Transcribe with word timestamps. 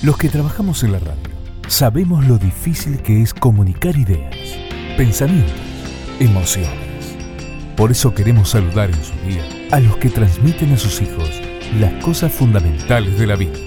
Los 0.00 0.16
que 0.16 0.28
trabajamos 0.28 0.84
en 0.84 0.92
la 0.92 1.00
radio 1.00 1.34
sabemos 1.66 2.24
lo 2.24 2.38
difícil 2.38 3.02
que 3.02 3.20
es 3.20 3.34
comunicar 3.34 3.96
ideas, 3.96 4.32
pensamientos, 4.96 5.52
emociones. 6.20 7.16
Por 7.76 7.90
eso 7.90 8.14
queremos 8.14 8.50
saludar 8.50 8.90
en 8.90 9.02
su 9.02 9.12
día 9.26 9.42
a 9.72 9.80
los 9.80 9.96
que 9.96 10.08
transmiten 10.08 10.72
a 10.72 10.78
sus 10.78 11.02
hijos 11.02 11.28
las 11.80 11.92
cosas 12.04 12.32
fundamentales 12.32 13.18
de 13.18 13.26
la 13.26 13.34
vida. 13.34 13.58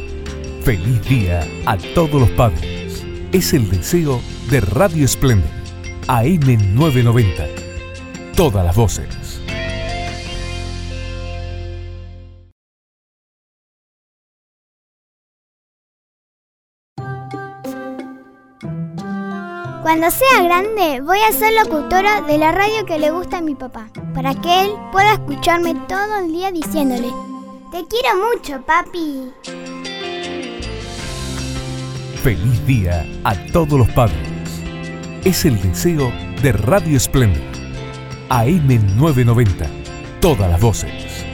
Feliz 0.64 1.02
día 1.10 1.46
a 1.66 1.76
todos 1.94 2.22
los 2.22 2.30
padres. 2.32 3.04
Es 3.34 3.54
el 3.54 3.70
deseo 3.70 4.22
de 4.50 4.62
Radio 4.62 5.04
Esplendid, 5.04 5.50
AM 6.08 6.76
990. 6.76 7.46
Todas 8.38 8.66
las 8.66 8.76
voces. 8.76 9.31
Cuando 19.82 20.12
sea 20.12 20.44
grande, 20.44 21.02
voy 21.02 21.18
a 21.28 21.32
ser 21.32 21.54
locutora 21.54 22.22
de 22.22 22.38
la 22.38 22.52
radio 22.52 22.86
que 22.86 23.00
le 23.00 23.10
gusta 23.10 23.40
a 23.40 23.42
mi 23.42 23.56
papá, 23.56 23.90
para 24.14 24.36
que 24.36 24.62
él 24.66 24.72
pueda 24.92 25.14
escucharme 25.14 25.74
todo 25.90 26.20
el 26.20 26.32
día 26.32 26.52
diciéndole, 26.52 27.10
te 27.72 27.84
quiero 27.88 28.10
mucho, 28.32 28.62
papi. 28.62 29.32
Feliz 32.22 32.68
día 32.68 33.08
a 33.24 33.34
todos 33.48 33.80
los 33.80 33.90
padres. 33.90 34.16
Es 35.26 35.46
el 35.46 35.60
deseo 35.60 36.12
de 36.44 36.52
Radio 36.52 36.98
Esplendid. 36.98 37.42
AM 38.30 38.68
990. 38.98 39.66
Todas 40.20 40.52
las 40.52 40.62
voces. 40.62 41.26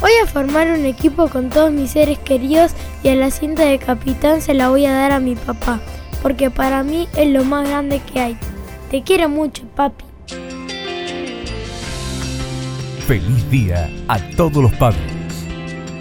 Voy 0.00 0.12
a 0.22 0.26
formar 0.26 0.68
un 0.68 0.86
equipo 0.86 1.28
con 1.28 1.50
todos 1.50 1.70
mis 1.70 1.90
seres 1.90 2.18
queridos 2.18 2.72
y 3.02 3.08
a 3.08 3.14
la 3.14 3.30
cinta 3.30 3.64
de 3.64 3.78
capitán 3.78 4.40
se 4.40 4.54
la 4.54 4.70
voy 4.70 4.86
a 4.86 4.92
dar 4.92 5.12
a 5.12 5.20
mi 5.20 5.34
papá, 5.34 5.78
porque 6.22 6.50
para 6.50 6.82
mí 6.82 7.06
es 7.16 7.28
lo 7.28 7.44
más 7.44 7.68
grande 7.68 8.00
que 8.00 8.20
hay. 8.20 8.36
Te 8.90 9.02
quiero 9.02 9.28
mucho, 9.28 9.64
papi. 9.76 10.04
Feliz 13.06 13.50
día 13.50 13.90
a 14.08 14.18
todos 14.36 14.62
los 14.62 14.72
padres. 14.74 15.02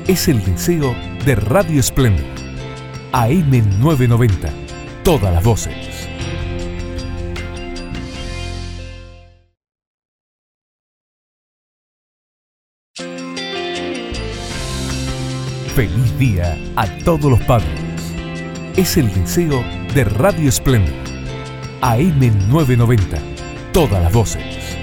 Es 0.08 0.28
el 0.30 0.44
deseo 0.46 0.96
de 1.26 1.36
Radio 1.36 1.82
Esplendid. 1.82 2.24
AM 3.12 3.52
990. 3.82 4.50
Todas 5.04 5.34
las 5.34 5.44
voces. 5.44 6.08
Feliz 15.80 16.20
día 16.20 16.58
a 16.76 16.86
todos 17.06 17.32
los 17.32 17.40
padres. 17.44 17.72
Es 18.76 18.98
el 18.98 19.08
deseo 19.14 19.64
de 19.96 20.04
Radio 20.04 20.50
Esplendid. 20.50 20.92
AM 21.80 22.20
990. 22.50 23.18
Todas 23.72 24.04
las 24.04 24.12
voces. 24.12 24.78